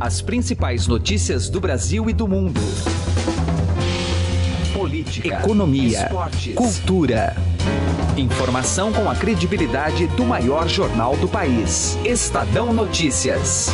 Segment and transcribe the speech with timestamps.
[0.00, 2.58] As principais notícias do Brasil e do mundo.
[4.72, 7.36] Política, economia, esportes, cultura.
[8.16, 11.98] Informação com a credibilidade do maior jornal do país.
[12.02, 13.68] Estadão Notícias.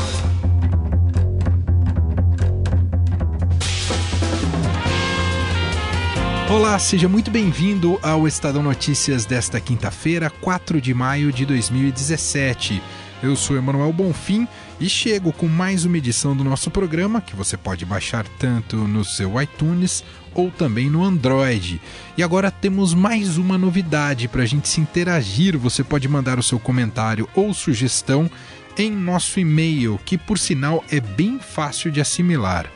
[6.50, 12.82] Olá, seja muito bem-vindo ao Estadão Notícias desta quinta-feira, 4 de maio de 2017.
[13.22, 14.46] Eu sou Emanuel Bonfim
[14.78, 19.04] e chego com mais uma edição do nosso programa que você pode baixar tanto no
[19.04, 21.80] seu iTunes ou também no Android.
[22.16, 25.56] E agora temos mais uma novidade para a gente se interagir.
[25.56, 28.30] Você pode mandar o seu comentário ou sugestão
[28.76, 32.70] em nosso e-mail, que por sinal é bem fácil de assimilar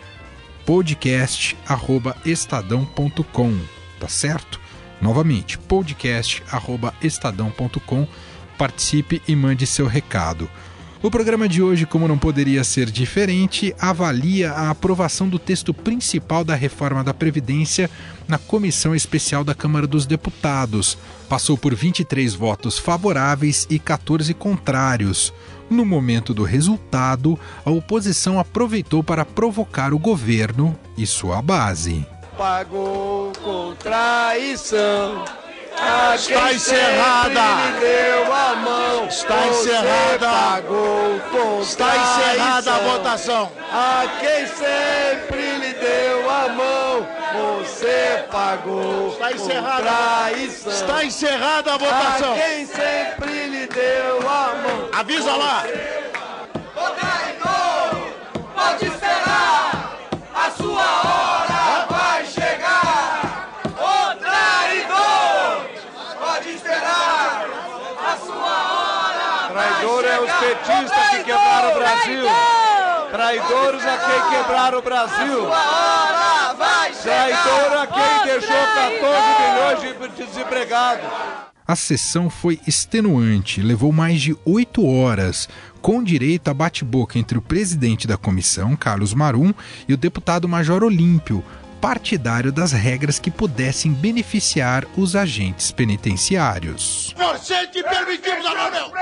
[0.64, 3.58] podcast@estadão.com,
[3.98, 4.58] tá certo?
[5.00, 8.06] Novamente, podcast@estadão.com.
[8.56, 10.48] Participe e mande seu recado.
[11.02, 16.44] O programa de hoje, como não poderia ser diferente, avalia a aprovação do texto principal
[16.44, 17.88] da reforma da Previdência
[18.28, 20.98] na Comissão Especial da Câmara dos Deputados.
[21.27, 25.33] Passou por 23 votos favoráveis e 14 contrários.
[25.70, 32.06] No momento do resultado, a oposição aproveitou para provocar o governo e sua base.
[32.36, 35.25] Pagou com traição.
[36.14, 37.41] Está encerrada.
[39.09, 40.31] Está encerrada.
[41.62, 43.53] Está encerrada a votação.
[43.72, 49.91] A quem sempre lhe deu a mão, você pagou Está encerrada.
[50.37, 52.33] Está encerrada a votação.
[52.34, 54.89] A quem sempre lhe deu a mão.
[54.92, 55.65] Avisa lá.
[56.75, 58.12] Traidor,
[58.55, 59.97] pode esperar,
[60.34, 63.48] a sua hora vai chegar.
[63.77, 65.70] Ô traidor,
[66.19, 67.47] pode esperar,
[68.06, 70.41] a sua hora Traidor é vai os chegar.
[70.41, 72.22] petistas Ô, que quebraram o traidor, Brasil.
[72.22, 75.48] traidor, Traidores a quem quebraram o Brasil.
[77.02, 79.82] Traidor a quem Ô, deixou 14 traidor.
[79.82, 81.04] milhões de desempregados.
[81.66, 85.48] A sessão foi extenuante, levou mais de oito horas,
[85.81, 89.54] com direito a bate-boca entre o presidente da comissão, Carlos Marum,
[89.88, 91.44] e o deputado Major Olímpio,
[91.80, 97.14] partidário das regras que pudessem beneficiar os agentes penitenciários.
[97.16, 98.92] Senhor, sente e permitimos a reunião.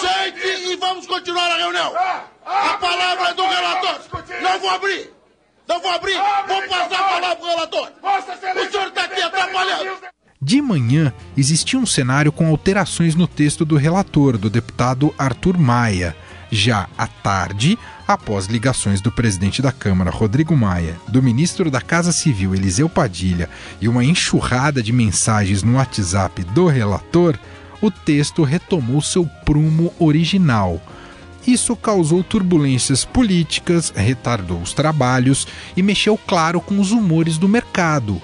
[0.00, 1.92] Sente e vamos continuar a reunião.
[2.44, 4.00] A palavra é do relator.
[4.40, 5.10] Não vou abrir.
[5.66, 6.16] Não vou abrir.
[6.46, 7.92] Vou passar a palavra para o relator.
[8.02, 10.16] O senhor está aqui atrapalhando.
[10.40, 16.16] De manhã, existia um cenário com alterações no texto do relator, do deputado Arthur Maia.
[16.52, 22.12] Já à tarde, após ligações do presidente da Câmara, Rodrigo Maia, do ministro da Casa
[22.12, 23.50] Civil, Eliseu Padilha,
[23.80, 27.38] e uma enxurrada de mensagens no WhatsApp do relator,
[27.80, 30.80] o texto retomou seu prumo original.
[31.46, 35.46] Isso causou turbulências políticas, retardou os trabalhos
[35.76, 38.20] e mexeu, claro, com os humores do mercado.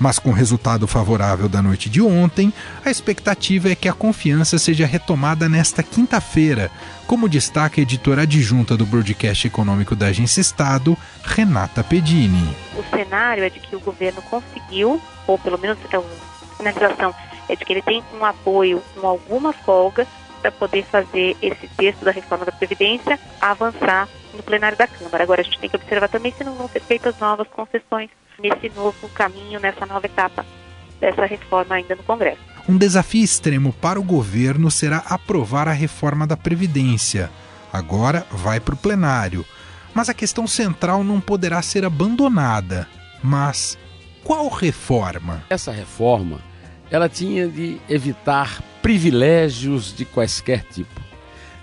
[0.00, 2.50] Mas com o resultado favorável da noite de ontem,
[2.82, 6.70] a expectativa é que a confiança seja retomada nesta quinta-feira,
[7.06, 12.56] como destaca a editora adjunta do broadcast econômico da Agência Estado, Renata Pedini.
[12.74, 16.08] o cenário é de que o governo conseguiu, ou pelo menos é uma
[16.56, 17.14] sinalização,
[17.46, 20.06] é de que ele tem um apoio com alguma folga
[20.40, 25.22] para poder fazer esse texto da reforma da Previdência avançar no plenário da Câmara.
[25.22, 28.08] Agora, a gente tem que observar também se não vão ser feitas novas concessões
[28.42, 30.44] nesse novo caminho, nessa nova etapa
[31.00, 32.40] dessa reforma ainda no Congresso.
[32.68, 37.30] Um desafio extremo para o governo será aprovar a reforma da Previdência.
[37.72, 39.44] Agora vai para o plenário.
[39.94, 42.86] Mas a questão central não poderá ser abandonada.
[43.22, 43.78] Mas
[44.22, 45.42] qual reforma?
[45.50, 46.40] Essa reforma,
[46.90, 51.00] ela tinha de evitar privilégios de quaisquer tipo.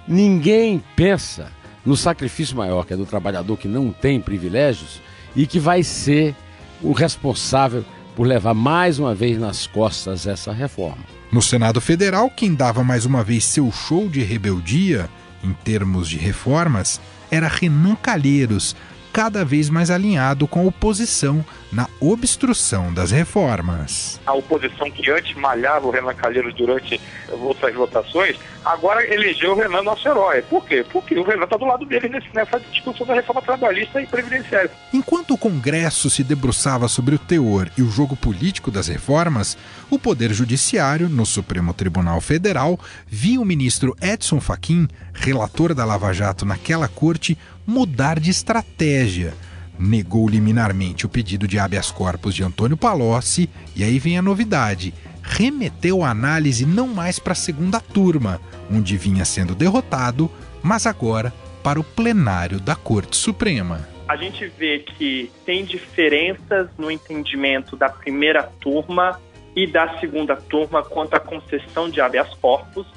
[0.08, 1.52] Ninguém pensa
[1.86, 5.02] no sacrifício maior, que é do trabalhador que não tem privilégios
[5.36, 6.36] e que vai ser
[6.82, 7.84] o responsável
[8.16, 11.04] por levar mais uma vez nas costas essa reforma.
[11.32, 15.10] No Senado Federal, quem dava mais uma vez seu show de rebeldia,
[15.44, 17.00] em termos de reformas,
[17.30, 18.76] era Renan Calheiros,
[19.18, 24.20] cada vez mais alinhado com a oposição na obstrução das reformas.
[24.28, 29.82] a oposição que antes malhava o Renan Calheiros durante outras votações, agora elegeu o Renan
[29.82, 30.44] nosso herói.
[30.44, 30.86] Por quê?
[30.94, 34.70] Porque o Renan está do lado dele nesse- nessa discussão da reforma trabalhista e previdenciária.
[34.94, 39.58] Enquanto o Congresso se debruçava sobre o teor e o jogo político das reformas,
[39.90, 46.14] o Poder Judiciário, no Supremo Tribunal Federal, viu o ministro Edson Fachin, relator da Lava
[46.14, 47.36] Jato naquela corte,
[47.68, 49.34] mudar de estratégia.
[49.78, 54.94] Negou liminarmente o pedido de habeas corpus de Antônio Palocci e aí vem a novidade.
[55.22, 58.40] Remeteu a análise não mais para a segunda turma,
[58.72, 60.32] onde vinha sendo derrotado,
[60.64, 63.86] mas agora para o plenário da Corte Suprema.
[64.08, 69.20] A gente vê que tem diferenças no entendimento da primeira turma
[69.54, 72.88] e da segunda turma quanto à concessão de habeas corpus.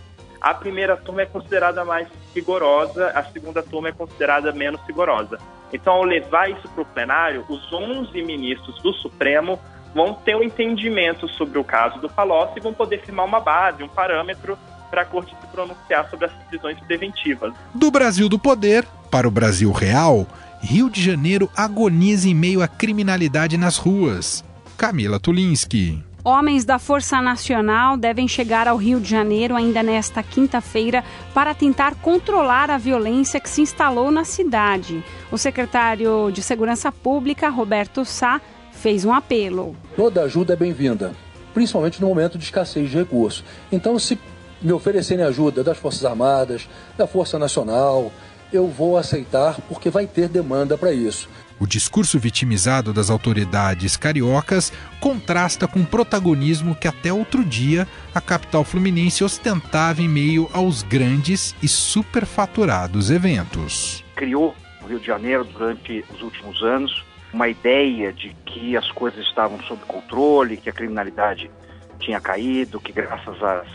[0.40, 5.38] A primeira turma é considerada mais rigorosa, a segunda turma é considerada menos rigorosa.
[5.72, 9.58] Então, ao levar isso para o plenário, os 11 ministros do Supremo
[9.94, 13.82] vão ter um entendimento sobre o caso do Palocci e vão poder firmar uma base,
[13.82, 14.58] um parâmetro
[14.90, 17.52] para a corte se pronunciar sobre as prisões preventivas.
[17.74, 20.26] Do Brasil do poder para o Brasil real,
[20.60, 24.44] Rio de Janeiro agoniza em meio à criminalidade nas ruas.
[24.76, 26.09] Camila Tulinski.
[26.22, 31.02] Homens da Força Nacional devem chegar ao Rio de Janeiro ainda nesta quinta-feira
[31.32, 35.02] para tentar controlar a violência que se instalou na cidade.
[35.32, 38.38] O secretário de Segurança Pública, Roberto Sá,
[38.70, 39.74] fez um apelo.
[39.96, 41.12] Toda ajuda é bem-vinda,
[41.54, 43.42] principalmente no momento de escassez de recursos.
[43.72, 44.18] Então, se
[44.60, 46.68] me oferecerem ajuda das Forças Armadas,
[46.98, 48.12] da Força Nacional,
[48.52, 51.30] eu vou aceitar porque vai ter demanda para isso.
[51.60, 58.20] O discurso vitimizado das autoridades cariocas contrasta com o protagonismo que até outro dia a
[58.20, 64.02] capital fluminense ostentava em meio aos grandes e superfaturados eventos.
[64.16, 69.20] Criou no Rio de Janeiro durante os últimos anos uma ideia de que as coisas
[69.26, 71.50] estavam sob controle, que a criminalidade
[71.98, 73.68] tinha caído, que graças às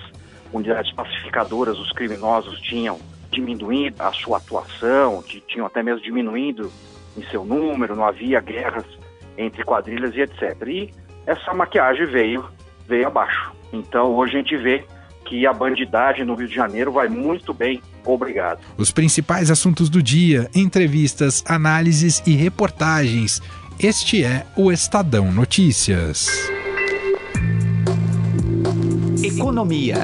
[0.52, 3.00] unidades pacificadoras os criminosos tinham
[3.32, 6.72] diminuído a sua atuação, tinham até mesmo diminuindo
[7.18, 8.86] em seu número, não havia guerras
[9.38, 10.56] entre quadrilhas e etc.
[10.68, 10.92] E
[11.26, 12.46] essa maquiagem veio,
[12.88, 13.52] veio abaixo.
[13.72, 14.86] Então hoje a gente vê
[15.26, 18.60] que a bandidagem no Rio de Janeiro vai muito bem, obrigado.
[18.78, 23.42] Os principais assuntos do dia, entrevistas, análises e reportagens.
[23.80, 26.30] Este é o Estadão Notícias.
[29.24, 29.98] Economia.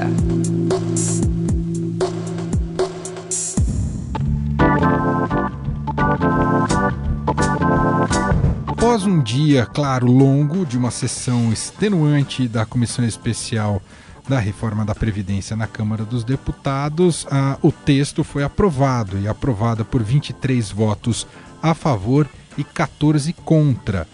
[8.92, 13.80] Após um dia, claro, longo de uma sessão extenuante da Comissão Especial
[14.28, 17.26] da Reforma da Previdência na Câmara dos Deputados,
[17.62, 21.26] o texto foi aprovado e aprovado por 23 votos
[21.62, 22.28] a favor
[22.58, 24.06] e 14 contra.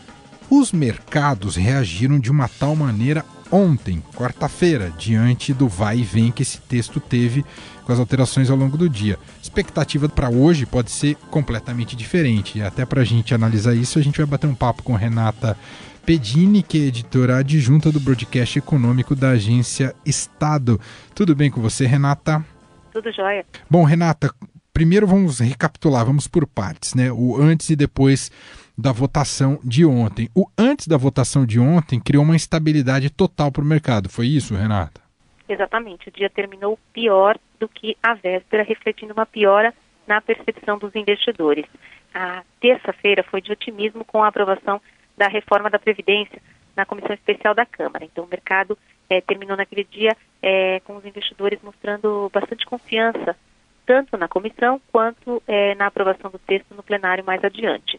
[0.48, 6.42] Os mercados reagiram de uma tal maneira ontem, quarta-feira, diante do vai e vem que
[6.42, 7.44] esse texto teve
[7.88, 9.18] com as alterações ao longo do dia.
[9.42, 12.58] Expectativa para hoje pode ser completamente diferente.
[12.58, 15.56] E até para a gente analisar isso, a gente vai bater um papo com Renata
[16.04, 20.78] Pedini, que é editora adjunta do broadcast econômico da agência Estado.
[21.14, 22.44] Tudo bem com você, Renata?
[22.92, 23.46] Tudo jóia.
[23.70, 24.30] Bom, Renata,
[24.70, 27.10] primeiro vamos recapitular, vamos por partes, né?
[27.10, 28.30] O antes e depois
[28.76, 30.28] da votação de ontem.
[30.34, 34.10] O antes da votação de ontem criou uma instabilidade total para o mercado.
[34.10, 35.00] Foi isso, Renata?
[35.48, 36.10] Exatamente.
[36.10, 39.74] O dia terminou pior do que a véspera, refletindo uma piora
[40.06, 41.66] na percepção dos investidores.
[42.14, 44.80] A terça-feira foi de otimismo com a aprovação
[45.16, 46.40] da reforma da Previdência
[46.74, 48.04] na Comissão Especial da Câmara.
[48.04, 48.78] Então, o mercado
[49.10, 53.36] é, terminou naquele dia é, com os investidores mostrando bastante confiança,
[53.84, 57.98] tanto na comissão quanto é, na aprovação do texto no plenário mais adiante.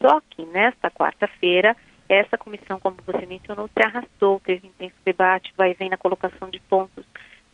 [0.00, 1.76] Só que nesta quarta-feira,
[2.08, 6.48] essa comissão, como você mencionou, se arrastou, teve intenso debate, vai e vem na colocação
[6.50, 7.04] de pontos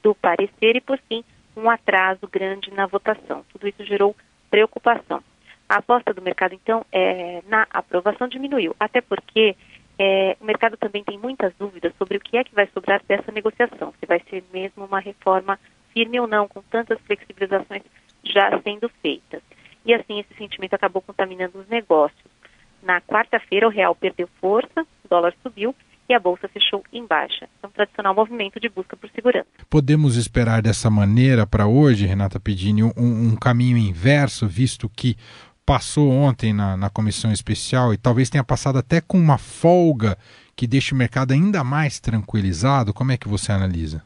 [0.02, 1.24] do parecer e, por fim,
[1.56, 3.44] um atraso grande na votação.
[3.52, 4.14] Tudo isso gerou
[4.50, 5.22] preocupação.
[5.68, 9.56] A aposta do mercado, então, é, na aprovação diminuiu, até porque
[9.98, 13.32] é, o mercado também tem muitas dúvidas sobre o que é que vai sobrar dessa
[13.32, 15.58] negociação, se vai ser mesmo uma reforma
[15.92, 17.82] firme ou não, com tantas flexibilizações
[18.22, 19.42] já sendo feitas.
[19.84, 22.24] E assim, esse sentimento acabou contaminando os negócios.
[22.82, 25.74] Na quarta-feira, o real perdeu força, o dólar subiu
[26.08, 27.48] e a bolsa fechou em baixa.
[27.62, 29.48] É um tradicional movimento de busca por segurança.
[29.70, 35.16] Podemos esperar dessa maneira para hoje, Renata Pedini, um, um, caminho inverso, visto que
[35.64, 40.18] passou ontem na, na comissão especial e talvez tenha passado até com uma folga
[40.54, 42.92] que deixe o mercado ainda mais tranquilizado?
[42.92, 44.04] Como é que você analisa?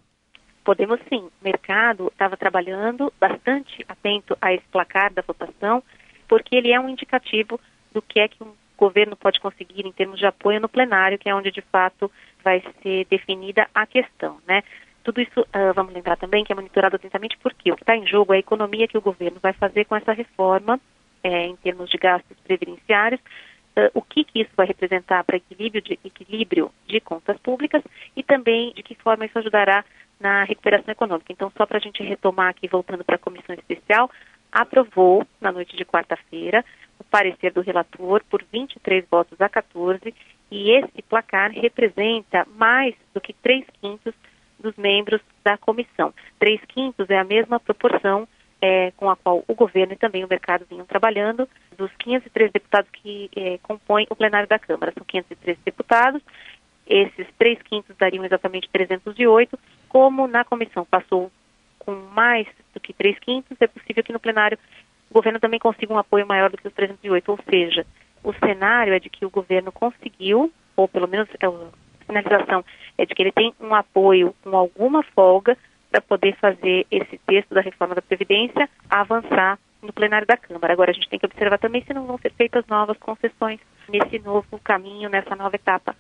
[0.65, 1.29] Podemos sim.
[1.41, 5.83] O mercado estava trabalhando bastante atento a esse placar da votação,
[6.29, 7.59] porque ele é um indicativo
[7.93, 11.29] do que é que um governo pode conseguir em termos de apoio no plenário, que
[11.29, 12.11] é onde de fato
[12.43, 14.63] vai ser definida a questão, né?
[15.03, 18.07] Tudo isso, uh, vamos lembrar também que é monitorado atentamente porque o que está em
[18.07, 20.81] jogo é a economia que o governo vai fazer com essa reforma
[21.23, 25.83] é, em termos de gastos previdenciários, uh, o que, que, isso vai representar para equilíbrio
[25.83, 27.83] de, equilíbrio de contas públicas
[28.15, 29.85] e também de que forma isso ajudará
[30.21, 31.33] na recuperação econômica.
[31.33, 34.11] Então, só para a gente retomar aqui, voltando para a comissão especial,
[34.53, 36.65] aprovou na noite de quarta-feira
[37.11, 40.15] parecer do relator por 23 votos a 14
[40.51, 44.15] e esse placar representa mais do que 3 quintos
[44.59, 46.13] dos membros da comissão.
[46.39, 48.27] 3 quintos é a mesma proporção
[48.61, 52.91] é, com a qual o governo e também o mercado vinham trabalhando, dos 503 deputados
[52.91, 54.93] que é, compõem o plenário da Câmara.
[54.93, 56.21] São 503 deputados,
[56.89, 59.59] esses três quintos dariam exatamente 308.
[59.89, 61.31] Como na comissão passou
[61.79, 64.59] com mais do que três quintos, é possível que no plenário
[65.11, 67.87] o governo também consiga um apoio maior do que os 308, ou seja,
[68.23, 72.65] o cenário é de que o governo conseguiu, ou pelo menos é, a finalização
[72.97, 75.57] é de que ele tem um apoio com alguma folga
[75.91, 80.73] para poder fazer esse texto da reforma da Previdência avançar no plenário da Câmara.
[80.73, 84.19] Agora, a gente tem que observar também se não vão ser feitas novas concessões nesse
[84.19, 85.97] novo caminho, nessa nova etapa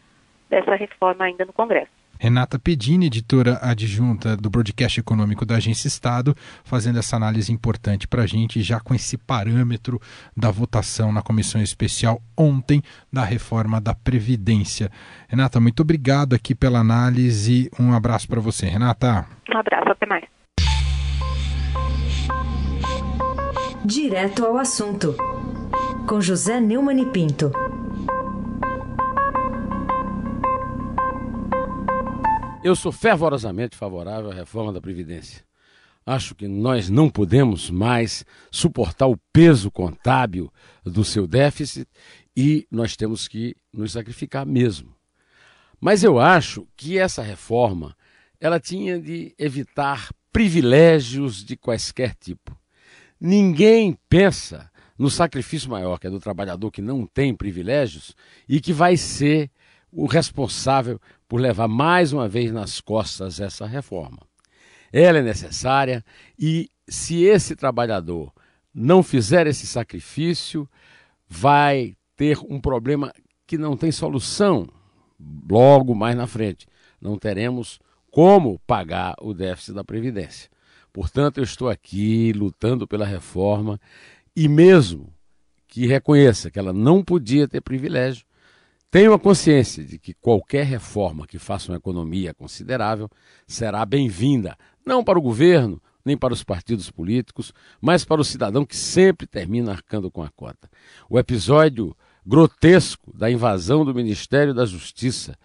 [0.51, 1.98] dessa reforma ainda no Congresso.
[2.19, 6.35] Renata Pedini, editora adjunta do Broadcast Econômico da Agência Estado,
[6.65, 10.01] fazendo essa análise importante para a gente, já com esse parâmetro
[10.37, 12.83] da votação na comissão especial ontem
[13.13, 14.91] da reforma da Previdência.
[15.29, 17.71] Renata, muito obrigado aqui pela análise.
[17.79, 19.27] Um abraço para você, Renata.
[19.53, 20.25] Um abraço, até mais.
[23.85, 25.15] Direto ao assunto,
[26.07, 27.53] com José Neumann e Pinto.
[32.63, 35.45] Eu sou fervorosamente favorável à reforma da Previdência.
[36.05, 40.53] Acho que nós não podemos mais suportar o peso contábil
[40.85, 41.89] do seu déficit
[42.37, 44.93] e nós temos que nos sacrificar mesmo.
[45.81, 47.97] Mas eu acho que essa reforma
[48.41, 52.59] ela tinha de evitar privilégios de quaisquer tipo.
[53.21, 58.17] Ninguém pensa no sacrifício maior, que é do trabalhador que não tem privilégios
[58.49, 59.49] e que vai ser
[59.93, 64.19] o responsável por levar mais uma vez nas costas essa reforma.
[64.93, 66.05] Ela é necessária
[66.39, 68.33] e, se esse trabalhador
[68.75, 70.69] não fizer esse sacrifício,
[71.29, 73.13] vai ter um problema
[73.47, 74.69] que não tem solução
[75.51, 76.67] logo mais na frente.
[77.01, 77.79] Não teremos
[78.11, 80.51] como pagar o déficit da Previdência.
[80.93, 83.81] Portanto, eu estou aqui lutando pela reforma
[84.35, 85.13] e, mesmo
[85.67, 88.25] que reconheça que ela não podia ter privilégio,
[88.91, 93.09] tenho a consciência de que qualquer reforma que faça uma economia considerável
[93.47, 98.65] será bem-vinda, não para o governo, nem para os partidos políticos, mas para o cidadão
[98.65, 100.71] que sempre termina arcando com a cota.
[101.09, 105.37] O episódio grotesco da invasão do Ministério da Justiça,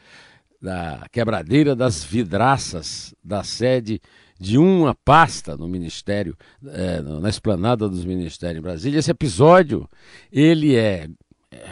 [0.61, 4.01] da quebradeira das vidraças da sede
[4.39, 6.35] de uma pasta no Ministério,
[6.65, 8.99] é, na esplanada dos Ministérios em Brasília.
[8.99, 9.89] Esse episódio,
[10.31, 11.09] ele é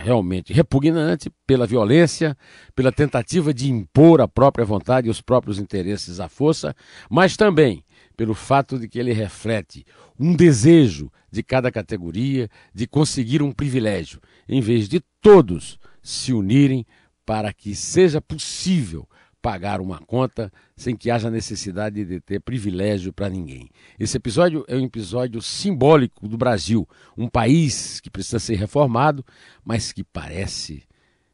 [0.04, 2.38] realmente repugnante pela violência,
[2.76, 6.76] pela tentativa de impor a própria vontade e os próprios interesses à força,
[7.10, 7.84] mas também
[8.16, 9.86] pelo fato de que ele reflete
[10.20, 16.86] um desejo de cada categoria de conseguir um privilégio, em vez de todos se unirem
[17.26, 19.08] para que seja possível
[19.42, 23.70] pagar uma conta sem que haja necessidade de ter privilégio para ninguém.
[24.00, 29.26] Esse episódio é um episódio simbólico do Brasil, um país que precisa ser reformado,
[29.66, 30.84] mas que parece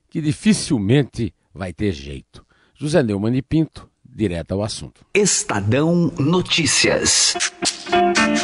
[0.10, 2.46] que dificilmente vai ter jeito.
[2.76, 5.06] José Neumann e Pinto, direto ao assunto.
[5.14, 7.34] Estadão Notícias.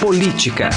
[0.01, 0.70] Política.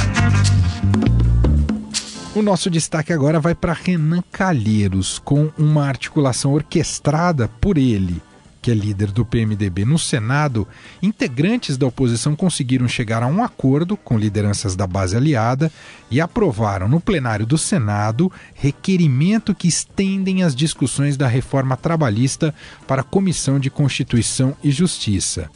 [2.35, 8.21] O nosso destaque agora vai para Renan Calheiros, com uma articulação orquestrada por ele
[8.67, 10.67] que é líder do PMDB no Senado,
[11.01, 15.71] integrantes da oposição conseguiram chegar a um acordo com lideranças da base aliada
[16.11, 22.53] e aprovaram no plenário do Senado requerimento que estendem as discussões da reforma trabalhista
[22.89, 25.49] para a Comissão de Constituição e Justiça.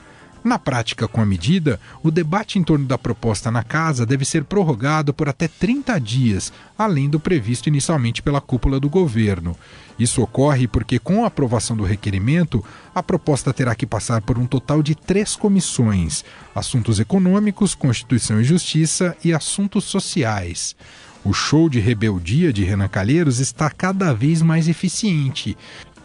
[0.42, 4.44] Na prática, com a medida, o debate em torno da proposta na casa deve ser
[4.44, 9.54] prorrogado por até 30 dias, além do previsto inicialmente pela cúpula do governo.
[9.98, 14.46] Isso ocorre porque, com a aprovação do requerimento, a proposta terá que passar por um
[14.46, 20.74] total de três comissões: Assuntos Econômicos, Constituição e Justiça e Assuntos Sociais.
[21.22, 25.54] O show de rebeldia de Renan Calheiros está cada vez mais eficiente.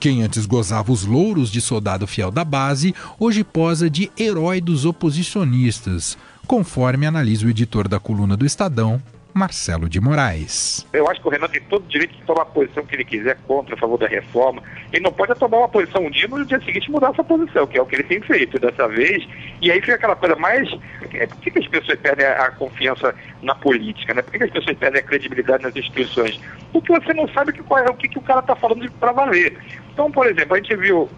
[0.06, 4.86] Quem antes gozava os louros de soldado fiel da base, hoje posa de herói dos
[4.86, 9.02] oposicionistas, conforme analisa o editor da coluna do Estadão,
[9.38, 10.88] Marcelo de Moraes.
[10.94, 13.04] Eu acho que o Renan tem todo o direito de tomar a posição que ele
[13.04, 14.64] quiser contra, a favor da reforma.
[14.94, 17.68] Ele não pode tomar uma posição um dia e no dia seguinte mudar essa posição,
[17.68, 19.28] que é o que ele tem feito dessa vez.
[19.62, 20.70] E aí fica aquela coisa mais.
[21.14, 24.14] É, por que, as pessoas perdem a, confiança na política?
[24.14, 24.22] Né?
[24.22, 26.40] Por que, que, as pessoas perdem a credibilidade nas instituições?
[26.72, 29.12] Porque você não sabe que, qual é, o que, que o cara está falando para
[29.12, 29.58] valer.
[29.92, 31.10] Então, por exemplo, a gente viu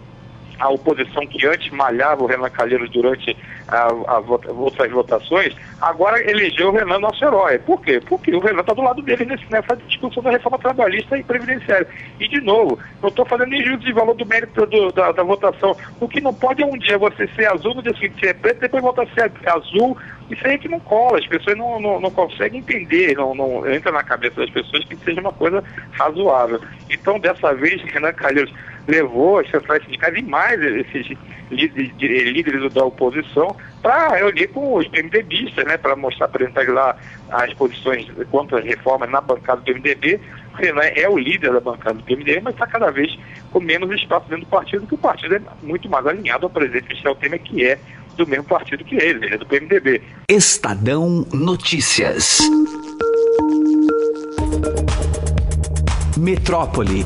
[0.60, 3.36] a oposição que antes malhava o Renan Calheiros durante
[3.68, 4.20] a, a,
[4.52, 7.60] outras votações, agora elegeu o Renan nosso herói.
[7.60, 8.02] Por quê?
[8.08, 11.88] Porque o Renan está do lado dele nesse, nessa discussão da reforma trabalhista e previdenciária.
[12.20, 15.24] E, de novo, não estou fazendo nem juízo de valor do mérito do, da, da,
[15.24, 15.76] votação.
[16.00, 18.60] O que não pode é um dia você ser azul, no dia seguinte ser preto,
[18.60, 19.98] depois voltar a ser azul.
[20.30, 23.70] Isso aí é que não cola, as pessoas não, não, não conseguem entender, não, não
[23.70, 26.60] entra na cabeça das pessoas que seja uma coisa razoável.
[26.90, 28.54] Então, dessa vez, Renan Calheiros
[28.88, 31.18] levou as centrais sindicais e mais esses
[31.52, 36.96] líderes da oposição para reunir com os PMDBistas, né, para mostrar, apresentar lá
[37.30, 40.20] as posições contra as reformas na bancada do PMDB.
[40.54, 43.18] O Renan é o líder da bancada do PMDB, mas está cada vez
[43.52, 46.90] com menos espaço dentro do partido, que o partido é muito mais alinhado ao presidente
[46.90, 47.80] Michel Temer, que é
[48.16, 50.02] do mesmo partido que ele, ele é do PMDB.
[50.30, 52.40] Estadão Notícias.
[56.18, 57.06] Metrópole.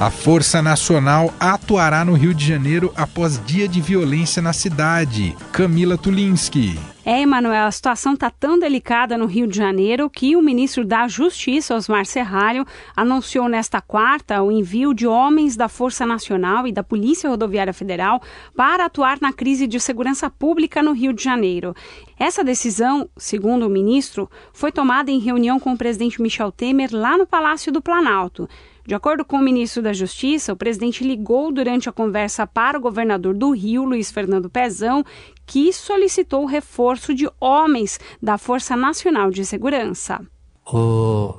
[0.00, 5.36] A Força Nacional atuará no Rio de Janeiro após dia de violência na cidade.
[5.50, 6.78] Camila Tulinski.
[7.04, 11.08] É, Emanuel, a situação está tão delicada no Rio de Janeiro que o ministro da
[11.08, 12.64] Justiça, Osmar Serralho,
[12.94, 18.22] anunciou nesta quarta o envio de homens da Força Nacional e da Polícia Rodoviária Federal
[18.54, 21.74] para atuar na crise de segurança pública no Rio de Janeiro.
[22.16, 27.18] Essa decisão, segundo o ministro, foi tomada em reunião com o presidente Michel Temer lá
[27.18, 28.48] no Palácio do Planalto.
[28.88, 32.80] De acordo com o ministro da Justiça, o presidente ligou durante a conversa para o
[32.80, 35.04] governador do Rio, Luiz Fernando Pezão,
[35.44, 40.22] que solicitou o reforço de homens da Força Nacional de Segurança.
[40.64, 41.34] O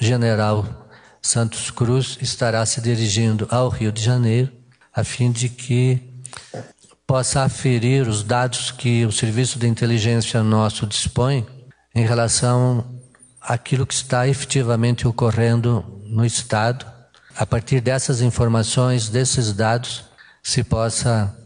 [0.00, 0.64] general
[1.20, 4.50] Santos Cruz estará se dirigindo ao Rio de Janeiro
[4.90, 6.00] a fim de que
[7.06, 11.46] possa aferir os dados que o serviço de inteligência nosso dispõe
[11.94, 12.98] em relação
[13.42, 16.93] àquilo que está efetivamente ocorrendo no Estado
[17.36, 20.04] a partir dessas informações, desses dados,
[20.42, 21.36] se possa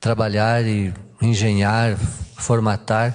[0.00, 1.96] trabalhar e engenhar,
[2.36, 3.14] formatar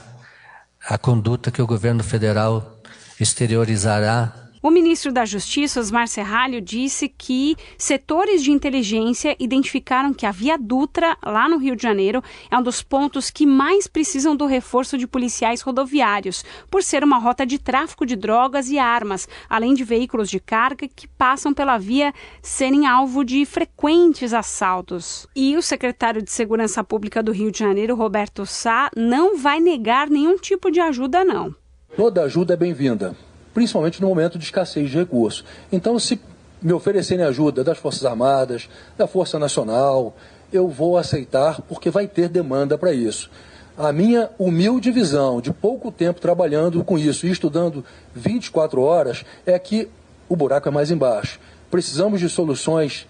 [0.88, 2.78] a conduta que o governo federal
[3.20, 10.32] exteriorizará o ministro da Justiça, Osmar Serralho, disse que setores de inteligência identificaram que a
[10.32, 14.46] Via Dutra, lá no Rio de Janeiro, é um dos pontos que mais precisam do
[14.46, 19.74] reforço de policiais rodoviários, por ser uma rota de tráfico de drogas e armas, além
[19.74, 25.26] de veículos de carga que passam pela via serem alvo de frequentes assaltos.
[25.36, 30.08] E o secretário de Segurança Pública do Rio de Janeiro, Roberto Sá, não vai negar
[30.08, 31.56] nenhum tipo de ajuda, não.
[31.96, 33.16] Toda ajuda é bem-vinda
[33.54, 35.44] principalmente no momento de escassez de recursos.
[35.72, 36.20] Então, se
[36.62, 40.16] me oferecerem ajuda das Forças Armadas, da Força Nacional,
[40.54, 43.30] eu vou aceitar porque vai ter demanda para isso.
[43.78, 47.84] A minha humilde visão de pouco tempo trabalhando com isso e estudando
[48.14, 49.90] 24 horas é que
[50.28, 51.40] o buraco é mais embaixo.
[51.70, 53.08] Precisamos de soluções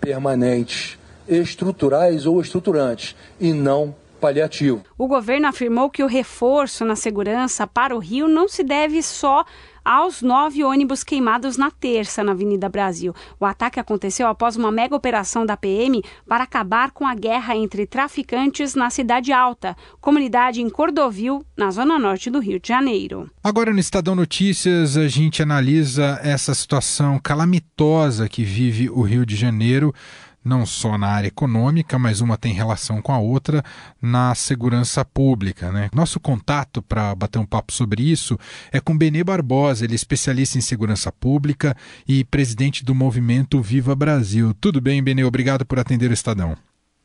[0.00, 4.82] permanentes, estruturais ou estruturantes, e não paliativo.
[4.96, 9.44] O governo afirmou que o reforço na segurança para o Rio não se deve só
[9.84, 13.14] aos nove ônibus queimados na terça na Avenida Brasil.
[13.38, 17.86] O ataque aconteceu após uma mega operação da PM para acabar com a guerra entre
[17.86, 23.30] traficantes na Cidade Alta, comunidade em Cordovil, na zona norte do Rio de Janeiro.
[23.42, 29.36] Agora no Estadão Notícias a gente analisa essa situação calamitosa que vive o Rio de
[29.36, 29.94] Janeiro
[30.44, 33.62] não só na área econômica, mas uma tem relação com a outra
[34.00, 35.72] na segurança pública.
[35.72, 35.88] Né?
[35.94, 38.38] Nosso contato para bater um papo sobre isso
[38.72, 41.74] é com Benê Barbosa, ele é especialista em segurança pública
[42.06, 44.52] e presidente do movimento Viva Brasil.
[44.60, 45.24] Tudo bem, Benê?
[45.24, 46.54] Obrigado por atender o Estadão.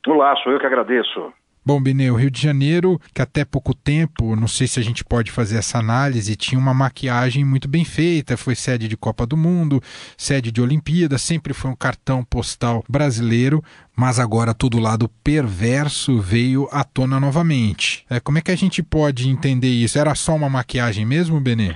[0.07, 1.31] Olá, sou eu que agradeço.
[1.65, 5.31] Bom, Bineu, Rio de Janeiro, que até pouco tempo, não sei se a gente pode
[5.31, 9.81] fazer essa análise, tinha uma maquiagem muito bem feita, foi sede de Copa do Mundo,
[10.17, 13.61] sede de Olimpíada, sempre foi um cartão postal brasileiro,
[13.95, 18.05] mas agora todo o lado perverso veio à tona novamente.
[18.09, 19.99] É, como é que a gente pode entender isso?
[19.99, 21.75] Era só uma maquiagem mesmo, Benê?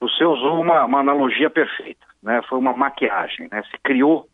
[0.00, 2.40] Você usou uma, uma analogia perfeita, né?
[2.48, 3.62] Foi uma maquiagem, né?
[3.70, 4.28] Se criou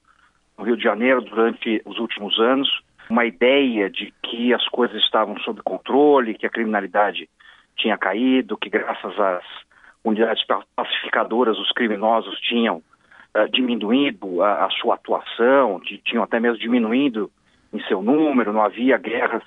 [0.57, 2.69] no Rio de Janeiro durante os últimos anos
[3.11, 7.29] uma ideia de que as coisas estavam sob controle, que a criminalidade
[7.77, 9.45] tinha caído, que graças às
[10.05, 10.45] unidades
[10.77, 12.77] pacificadoras os criminosos tinham
[13.37, 17.31] uh, diminuído a, a, sua atuação, tinham até mesmo diminuído
[17.73, 19.43] em seu número, não havia guerras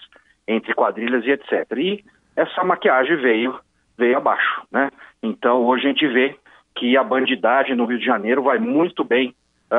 [0.48, 1.66] entre quadrilhas e etc.
[1.78, 2.04] E
[2.36, 3.60] essa maquiagem veio
[3.98, 4.90] veio abaixo, né?
[5.22, 6.36] Então hoje a gente vê
[6.76, 9.36] que a bandidagem no Rio de Janeiro vai muito bem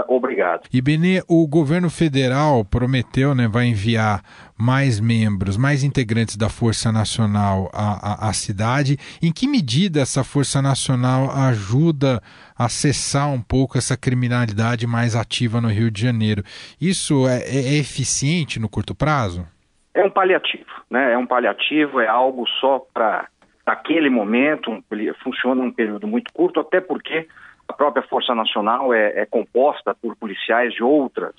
[0.09, 0.68] obrigado.
[0.72, 4.22] E Benê, o governo federal prometeu, né, vai enviar
[4.59, 8.96] mais membros, mais integrantes da Força Nacional à, à, à cidade.
[9.22, 12.22] Em que medida essa Força Nacional ajuda
[12.57, 16.42] a cessar um pouco essa criminalidade mais ativa no Rio de Janeiro?
[16.81, 19.46] Isso é, é, é eficiente no curto prazo?
[19.94, 21.12] É um paliativo, né?
[21.12, 23.28] É um paliativo, é algo só para
[23.66, 24.83] aquele momento,
[25.22, 27.28] funciona um período muito curto, até porque
[27.72, 31.35] a própria Força Nacional é, é composta por policiais de outras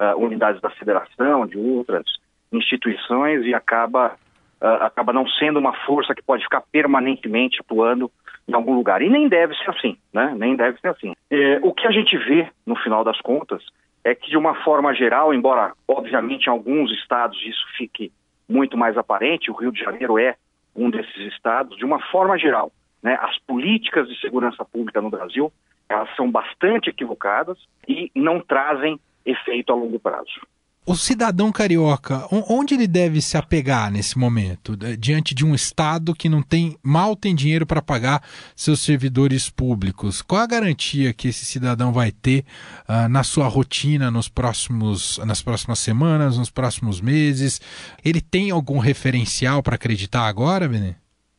[0.00, 2.04] uh, unidades da federação, de outras
[2.52, 4.14] instituições e acaba,
[4.62, 8.08] uh, acaba não sendo uma força que pode ficar permanentemente atuando
[8.46, 9.02] em algum lugar.
[9.02, 10.32] E nem deve ser assim, né?
[10.36, 11.12] Nem deve ser assim.
[11.30, 13.64] É, o que a gente vê, no final das contas,
[14.04, 18.12] é que de uma forma geral, embora obviamente em alguns estados isso fique
[18.48, 20.36] muito mais aparente, o Rio de Janeiro é
[20.76, 22.70] um desses estados, de uma forma geral,
[23.02, 25.52] né, as políticas de segurança pública no Brasil,
[25.88, 30.40] elas são bastante equivocadas e não trazem efeito a longo prazo.
[30.86, 36.28] O cidadão carioca, onde ele deve se apegar nesse momento, diante de um Estado que
[36.28, 38.20] não tem, mal tem dinheiro para pagar
[38.54, 40.20] seus servidores públicos?
[40.20, 42.44] Qual a garantia que esse cidadão vai ter
[42.86, 47.62] uh, na sua rotina nos próximos, nas próximas semanas, nos próximos meses?
[48.04, 50.90] Ele tem algum referencial para acreditar agora, Benê?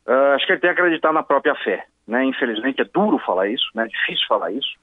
[0.08, 1.86] Uh, acho que ele tem que acreditar na própria fé.
[2.08, 2.26] Né?
[2.26, 3.84] Infelizmente é duro falar isso, né?
[3.84, 4.76] é difícil falar isso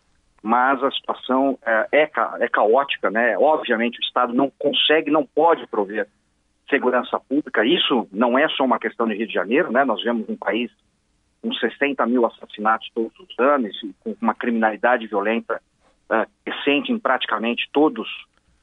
[0.42, 3.38] mas a situação é, é, é, caótica, né?
[3.38, 6.08] Obviamente o Estado não consegue, não pode prover
[6.68, 7.64] segurança pública.
[7.64, 9.84] Isso não é só uma questão de Rio de Janeiro, né?
[9.84, 10.70] Nós vemos um país
[11.40, 15.60] com 60 mil assassinatos todos os anos, com uma criminalidade violenta
[16.10, 18.08] uh, crescente em praticamente todos,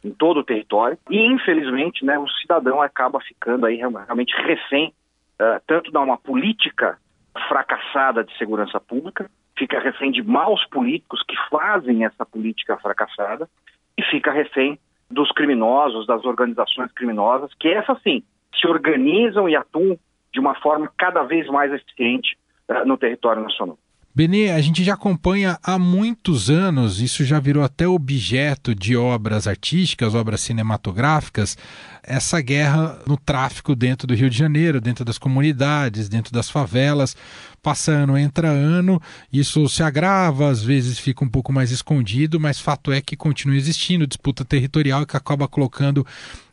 [0.03, 0.97] em todo o território.
[1.09, 4.93] E infelizmente, né, o cidadão acaba ficando aí realmente refém
[5.39, 6.97] uh, tanto de uma política
[7.47, 13.49] fracassada de segurança pública, fica refém de maus políticos que fazem essa política fracassada
[13.97, 18.23] e fica refém dos criminosos, das organizações criminosas, que essas sim
[18.59, 19.97] se organizam e atuam
[20.31, 22.37] de uma forma cada vez mais eficiente
[22.69, 23.77] uh, no território nacional.
[24.19, 29.47] Benê, a gente já acompanha há muitos anos, isso já virou até objeto de obras
[29.47, 31.57] artísticas, obras cinematográficas,
[32.03, 37.15] essa guerra no tráfico dentro do Rio de Janeiro, dentro das comunidades, dentro das favelas.
[37.63, 39.01] Passa ano, entra ano,
[39.31, 43.55] isso se agrava, às vezes fica um pouco mais escondido, mas fato é que continua
[43.55, 46.05] existindo disputa territorial que acaba colocando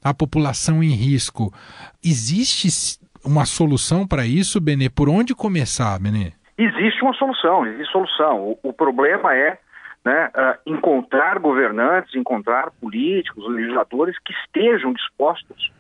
[0.05, 1.53] a população em risco.
[2.01, 4.89] Existe uma solução para isso, Benê?
[4.89, 6.31] Por onde começar, Benê?
[6.59, 8.41] Existe uma solução, existe solução.
[8.43, 9.59] O, o problema é
[10.05, 15.73] né, uh, encontrar governantes, encontrar políticos, legisladores que estejam dispostos,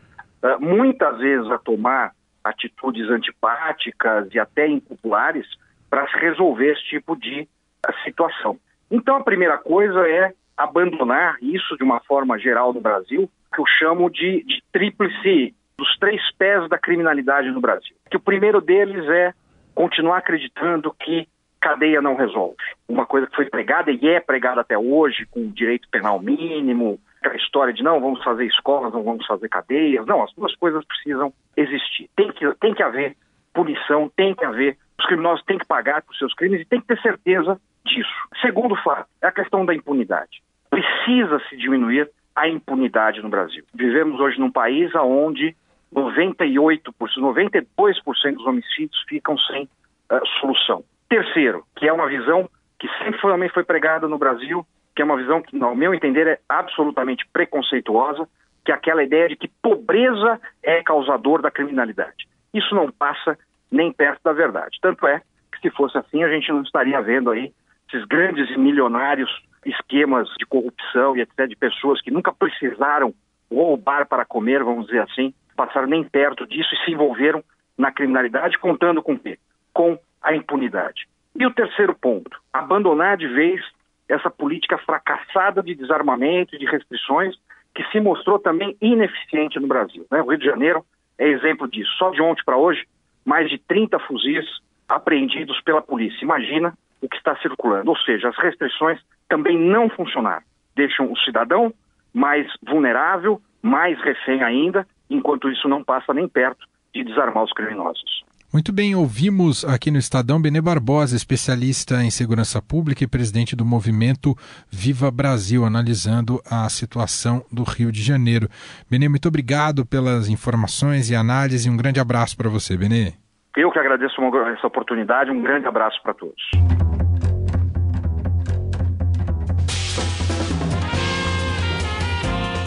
[0.42, 2.12] uh, muitas vezes, a tomar
[2.42, 5.46] atitudes antipáticas e até impopulares
[5.88, 7.42] para resolver esse tipo de
[7.88, 8.58] uh, situação.
[8.90, 13.66] Então, a primeira coisa é abandonar isso de uma forma geral no Brasil, que eu
[13.78, 17.94] chamo de, de tríplice, dos três pés da criminalidade no Brasil.
[18.10, 19.32] Que o primeiro deles é
[19.76, 21.28] continuar acreditando que
[21.60, 22.56] cadeia não resolve.
[22.88, 27.36] Uma coisa que foi pregada e é pregada até hoje, com direito penal mínimo, aquela
[27.36, 30.06] história de não vamos fazer escolas, não vamos fazer cadeias.
[30.06, 32.08] Não, as duas coisas precisam existir.
[32.16, 33.16] Tem que, tem que haver
[33.52, 34.78] punição, tem que haver.
[34.98, 38.28] Os criminosos têm que pagar por seus crimes e tem que ter certeza disso.
[38.40, 40.42] Segundo fato, é a questão da impunidade.
[40.70, 43.64] Precisa se diminuir a impunidade no Brasil.
[43.74, 45.54] Vivemos hoje num país onde
[45.96, 50.84] 98%, 92% dos homicídios ficam sem uh, solução.
[51.08, 55.04] Terceiro, que é uma visão que sempre foi, também foi pregada no Brasil, que é
[55.04, 58.28] uma visão que, ao meu entender, é absolutamente preconceituosa,
[58.64, 62.28] que é aquela ideia de que pobreza é causador da criminalidade.
[62.52, 63.38] Isso não passa
[63.70, 64.78] nem perto da verdade.
[64.82, 67.52] Tanto é que, se fosse assim, a gente não estaria vendo aí
[67.88, 69.30] esses grandes e milionários
[69.64, 73.14] esquemas de corrupção e etc., de pessoas que nunca precisaram
[73.50, 77.42] roubar para comer, vamos dizer assim, passaram nem perto disso e se envolveram
[77.76, 79.38] na criminalidade, contando com o quê?
[79.72, 81.08] Com a impunidade.
[81.34, 83.60] E o terceiro ponto, abandonar de vez
[84.08, 87.34] essa política fracassada de desarmamento e de restrições
[87.74, 90.06] que se mostrou também ineficiente no Brasil.
[90.10, 90.22] Né?
[90.22, 90.84] O Rio de Janeiro
[91.18, 91.90] é exemplo disso.
[91.98, 92.86] Só de ontem para hoje,
[93.24, 94.46] mais de 30 fuzis
[94.88, 96.24] apreendidos pela polícia.
[96.24, 97.90] Imagina o que está circulando.
[97.90, 100.42] Ou seja, as restrições também não funcionaram.
[100.74, 101.72] Deixam o cidadão
[102.14, 108.24] mais vulnerável, mais refém ainda, enquanto isso não passa nem perto de desarmar os criminosos.
[108.52, 113.66] Muito bem, ouvimos aqui no Estadão Benê Barbosa, especialista em segurança pública e presidente do
[113.66, 114.34] movimento
[114.70, 118.48] Viva Brasil, analisando a situação do Rio de Janeiro.
[118.90, 121.68] Benê, muito obrigado pelas informações e análise.
[121.68, 123.12] Um grande abraço para você, Benê.
[123.56, 124.14] Eu que agradeço
[124.56, 125.30] essa oportunidade.
[125.30, 126.95] Um grande abraço para todos.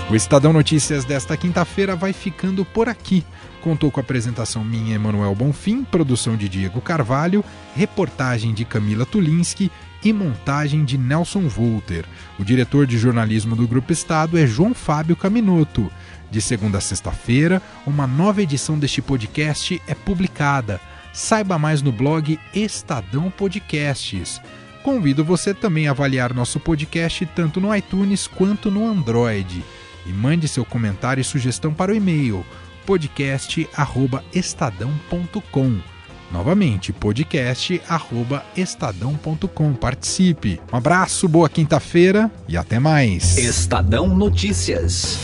[0.09, 3.23] O Estadão Notícias desta quinta-feira vai ficando por aqui.
[3.61, 7.45] Contou com a apresentação minha, Emanuel Bonfim, produção de Diego Carvalho,
[7.75, 9.71] reportagem de Camila Tulinski
[10.03, 12.05] e montagem de Nelson Volter.
[12.39, 15.91] O diretor de jornalismo do Grupo Estado é João Fábio Caminoto.
[16.31, 20.81] De segunda a sexta-feira, uma nova edição deste podcast é publicada.
[21.13, 24.41] Saiba mais no blog Estadão Podcasts.
[24.81, 29.63] Convido você também a avaliar nosso podcast tanto no iTunes quanto no Android.
[30.09, 32.43] E mande seu comentário e sugestão para o e-mail
[32.85, 35.77] podcast@estadão.com.
[36.31, 39.73] Novamente, podcast@estadão.com.
[39.73, 40.59] Participe.
[40.73, 43.37] Um abraço, boa quinta-feira e até mais.
[43.37, 45.19] Estadão Notícias.